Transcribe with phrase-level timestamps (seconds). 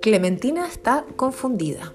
[0.00, 1.94] Clementina está confundida.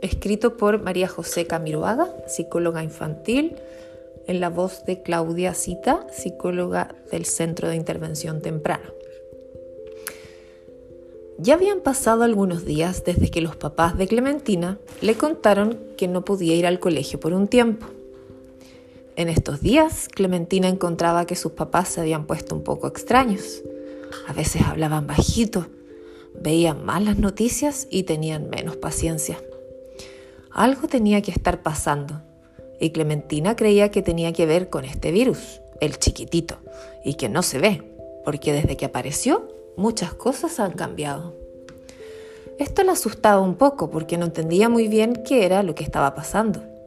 [0.00, 3.56] Escrito por María José Camiroaga, psicóloga infantil,
[4.26, 8.90] en la voz de Claudia Cita, psicóloga del Centro de Intervención Temprana.
[11.36, 16.24] Ya habían pasado algunos días desde que los papás de Clementina le contaron que no
[16.24, 17.86] podía ir al colegio por un tiempo.
[19.18, 23.64] En estos días, Clementina encontraba que sus papás se habían puesto un poco extraños.
[24.28, 25.66] A veces hablaban bajito
[26.40, 29.42] veían más las noticias y tenían menos paciencia.
[30.52, 32.22] Algo tenía que estar pasando
[32.78, 36.58] y Clementina creía que tenía que ver con este virus, el chiquitito,
[37.04, 37.82] y que no se ve,
[38.24, 41.34] porque desde que apareció muchas cosas han cambiado.
[42.60, 46.14] Esto la asustaba un poco porque no entendía muy bien qué era lo que estaba
[46.14, 46.77] pasando.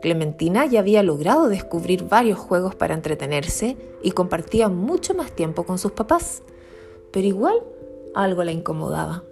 [0.00, 5.78] Clementina ya había logrado descubrir varios juegos para entretenerse y compartía mucho más tiempo con
[5.78, 6.42] sus papás,
[7.12, 7.56] pero igual
[8.14, 9.24] algo la incomodaba.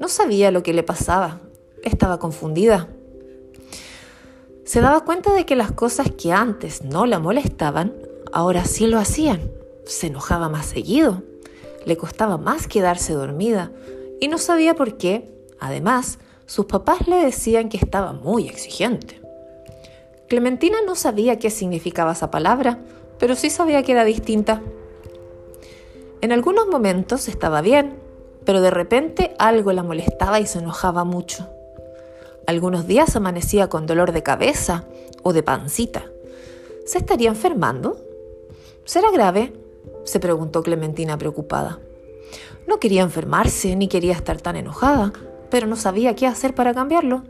[0.00, 1.40] No sabía lo que le pasaba.
[1.82, 2.88] Estaba confundida.
[4.64, 7.94] Se daba cuenta de que las cosas que antes no la molestaban,
[8.32, 9.50] ahora sí lo hacían.
[9.84, 11.22] Se enojaba más seguido.
[11.84, 13.72] Le costaba más quedarse dormida
[14.20, 15.34] y no sabía por qué.
[15.58, 19.20] Además, sus papás le decían que estaba muy exigente.
[20.28, 22.78] Clementina no sabía qué significaba esa palabra,
[23.18, 24.60] pero sí sabía que era distinta.
[26.20, 27.96] En algunos momentos estaba bien,
[28.44, 31.48] pero de repente algo la molestaba y se enojaba mucho.
[32.46, 34.84] Algunos días amanecía con dolor de cabeza
[35.22, 36.04] o de pancita.
[36.84, 37.98] ¿Se estaría enfermando?
[38.84, 39.52] ¿Será grave?
[40.04, 41.78] se preguntó Clementina preocupada.
[42.66, 45.12] No quería enfermarse ni quería estar tan enojada,
[45.50, 47.24] pero no sabía qué hacer para cambiarlo.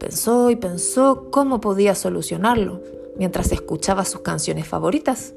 [0.00, 2.80] Pensó y pensó cómo podía solucionarlo
[3.18, 5.34] mientras escuchaba sus canciones favoritas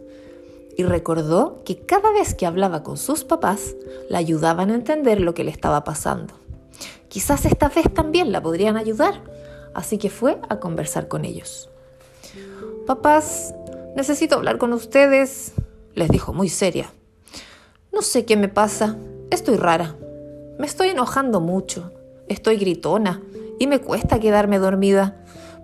[0.77, 3.75] y recordó que cada vez que hablaba con sus papás,
[4.09, 6.33] la ayudaban a entender lo que le estaba pasando.
[7.09, 9.21] Quizás esta vez también la podrían ayudar,
[9.73, 11.69] así que fue a conversar con ellos.
[12.87, 13.53] Papás,
[13.97, 15.51] necesito hablar con ustedes,
[15.93, 16.89] les dijo muy seria.
[17.91, 18.95] No sé qué me pasa,
[19.29, 19.97] estoy rara.
[20.57, 21.91] Me estoy enojando mucho,
[22.29, 23.21] estoy gritona
[23.59, 25.23] y me cuesta quedarme dormida,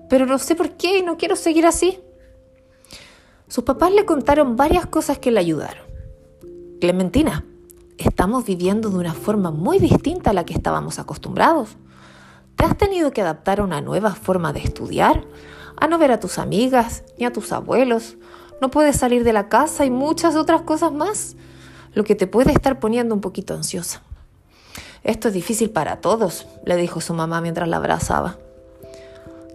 [0.10, 2.00] pero no sé por qué y no quiero seguir así.
[3.48, 5.86] Sus papás le contaron varias cosas que le ayudaron.
[6.80, 7.46] Clementina,
[7.98, 11.78] estamos viviendo de una forma muy distinta a la que estábamos acostumbrados.
[12.56, 15.26] ¿Te has tenido que adaptar a una nueva forma de estudiar?
[15.78, 18.18] A no ver a tus amigas ni a tus abuelos.
[18.62, 21.36] No puedes salir de la casa y muchas otras cosas más,
[21.94, 24.04] lo que te puede estar poniendo un poquito ansiosa.
[25.04, 28.38] Esto es difícil para todos, le dijo su mamá mientras la abrazaba.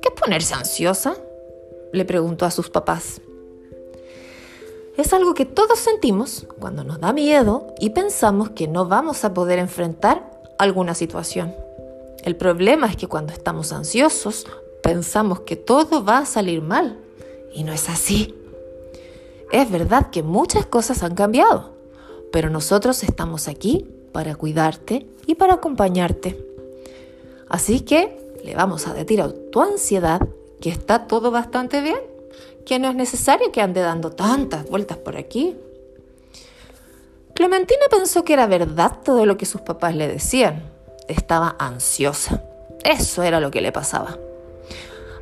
[0.00, 1.16] ¿Qué es ponerse ansiosa?
[1.92, 3.20] le preguntó a sus papás.
[4.96, 9.32] Es algo que todos sentimos cuando nos da miedo y pensamos que no vamos a
[9.32, 11.54] poder enfrentar alguna situación.
[12.24, 14.46] El problema es que cuando estamos ansiosos
[14.82, 16.98] pensamos que todo va a salir mal
[17.52, 18.34] y no es así.
[19.52, 21.70] Es verdad que muchas cosas han cambiado,
[22.32, 26.38] pero nosotros estamos aquí para cuidarte y para acompañarte.
[27.48, 30.26] Así que le vamos a decir a tu ansiedad
[30.60, 31.98] que está todo bastante bien
[32.64, 35.56] que no es necesario que ande dando tantas vueltas por aquí.
[37.34, 40.62] Clementina pensó que era verdad todo lo que sus papás le decían.
[41.08, 42.44] Estaba ansiosa.
[42.84, 44.16] Eso era lo que le pasaba.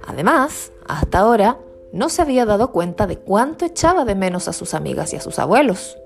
[0.06, 1.58] Además, hasta ahora
[1.92, 5.20] no se había dado cuenta de cuánto echaba de menos a sus amigas y a
[5.20, 5.96] sus abuelos.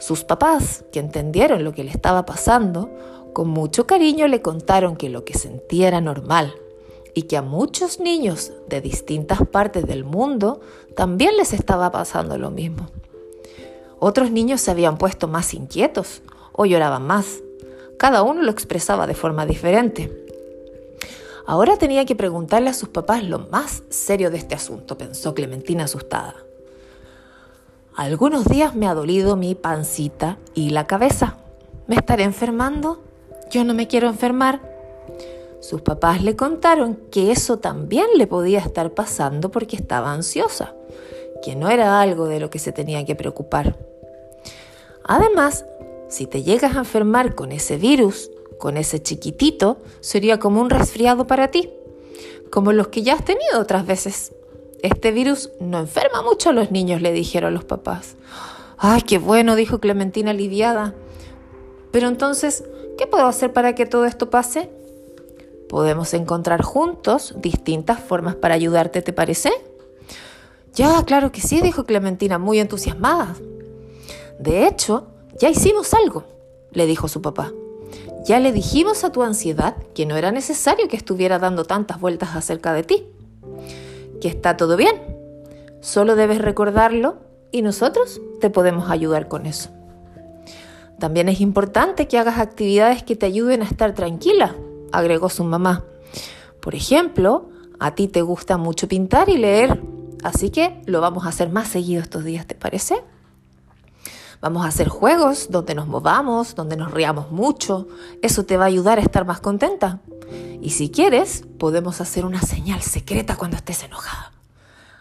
[0.00, 2.90] Sus papás, que entendieron lo que le estaba pasando,
[3.34, 6.54] con mucho cariño le contaron que lo que sentía era normal,
[7.14, 10.60] y que a muchos niños de distintas partes del mundo
[10.96, 12.88] también les estaba pasando lo mismo.
[13.98, 16.22] Otros niños se habían puesto más inquietos
[16.52, 17.42] o lloraban más.
[17.98, 20.10] Cada uno lo expresaba de forma diferente.
[21.46, 25.84] Ahora tenía que preguntarle a sus papás lo más serio de este asunto, pensó Clementina
[25.84, 26.49] asustada.
[28.00, 31.36] Algunos días me ha dolido mi pancita y la cabeza.
[31.86, 33.02] ¿Me estaré enfermando?
[33.50, 34.62] Yo no me quiero enfermar.
[35.60, 40.72] Sus papás le contaron que eso también le podía estar pasando porque estaba ansiosa,
[41.42, 43.76] que no era algo de lo que se tenía que preocupar.
[45.04, 45.66] Además,
[46.08, 51.26] si te llegas a enfermar con ese virus, con ese chiquitito, sería como un resfriado
[51.26, 51.68] para ti,
[52.50, 54.32] como los que ya has tenido otras veces.
[54.82, 58.16] Este virus no enferma mucho a los niños, le dijeron los papás.
[58.78, 60.94] Ay, qué bueno, dijo Clementina aliviada.
[61.90, 62.64] Pero entonces,
[62.96, 64.70] ¿qué puedo hacer para que todo esto pase?
[65.68, 69.52] Podemos encontrar juntos distintas formas para ayudarte, ¿te parece?
[70.74, 73.36] Ya, claro que sí, dijo Clementina, muy entusiasmada.
[74.38, 76.24] De hecho, ya hicimos algo,
[76.72, 77.52] le dijo su papá.
[78.24, 82.36] Ya le dijimos a tu ansiedad que no era necesario que estuviera dando tantas vueltas
[82.36, 83.06] acerca de ti,
[84.20, 84.96] que está todo bien.
[85.80, 87.18] Solo debes recordarlo
[87.50, 89.70] y nosotros te podemos ayudar con eso.
[90.98, 94.54] También es importante que hagas actividades que te ayuden a estar tranquila,
[94.92, 95.84] agregó su mamá.
[96.60, 99.80] Por ejemplo, a ti te gusta mucho pintar y leer,
[100.22, 103.02] así que lo vamos a hacer más seguido estos días, ¿te parece?
[104.40, 107.88] Vamos a hacer juegos donde nos movamos, donde nos riamos mucho.
[108.22, 110.00] Eso te va a ayudar a estar más contenta.
[110.62, 114.32] Y si quieres, podemos hacer una señal secreta cuando estés enojada.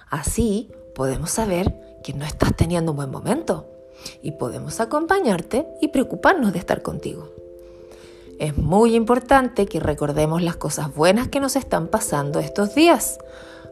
[0.09, 3.69] Así podemos saber que no estás teniendo un buen momento
[4.21, 7.29] y podemos acompañarte y preocuparnos de estar contigo.
[8.39, 13.19] Es muy importante que recordemos las cosas buenas que nos están pasando estos días.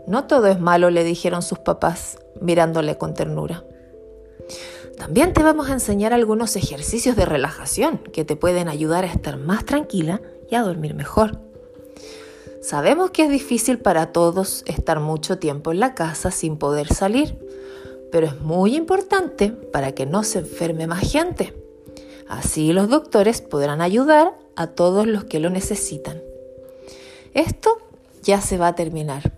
[0.07, 3.63] No todo es malo, le dijeron sus papás, mirándole con ternura.
[4.97, 9.37] También te vamos a enseñar algunos ejercicios de relajación que te pueden ayudar a estar
[9.37, 11.39] más tranquila y a dormir mejor.
[12.61, 17.37] Sabemos que es difícil para todos estar mucho tiempo en la casa sin poder salir,
[18.11, 21.53] pero es muy importante para que no se enferme más gente.
[22.27, 26.21] Así los doctores podrán ayudar a todos los que lo necesitan.
[27.33, 27.77] Esto
[28.23, 29.36] ya se va a terminar.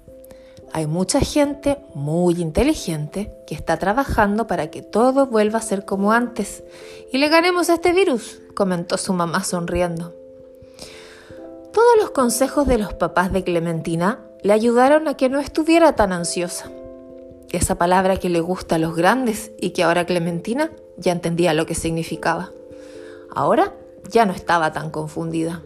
[0.71, 6.11] Hay mucha gente muy inteligente que está trabajando para que todo vuelva a ser como
[6.11, 6.63] antes
[7.11, 10.13] y le ganemos a este virus, comentó su mamá sonriendo.
[11.73, 16.13] Todos los consejos de los papás de Clementina le ayudaron a que no estuviera tan
[16.13, 16.71] ansiosa.
[17.51, 21.65] Esa palabra que le gusta a los grandes y que ahora Clementina ya entendía lo
[21.65, 22.51] que significaba.
[23.31, 23.73] Ahora
[24.09, 25.63] ya no estaba tan confundida.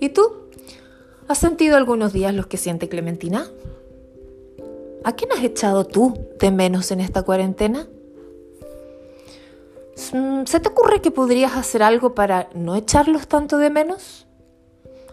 [0.00, 0.47] ¿Y tú?
[1.28, 3.46] ¿Has sentido algunos días los que siente Clementina?
[5.04, 7.86] ¿A quién has echado tú de menos en esta cuarentena?
[10.14, 14.26] Mm, ¿Se te ocurre que podrías hacer algo para no echarlos tanto de menos?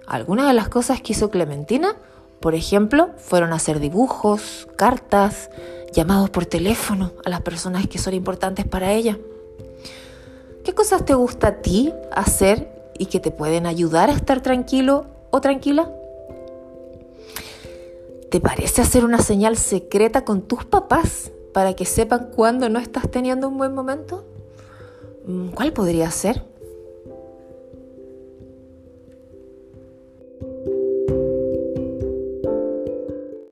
[0.07, 1.97] Algunas de las cosas que hizo Clementina,
[2.39, 5.49] por ejemplo, fueron hacer dibujos, cartas,
[5.91, 9.17] llamados por teléfono a las personas que son importantes para ella.
[10.63, 15.07] ¿Qué cosas te gusta a ti hacer y que te pueden ayudar a estar tranquilo
[15.29, 15.91] o tranquila?
[18.29, 23.09] ¿Te parece hacer una señal secreta con tus papás para que sepan cuándo no estás
[23.09, 24.25] teniendo un buen momento?
[25.25, 26.43] Mm, ¿Cuál podría ser?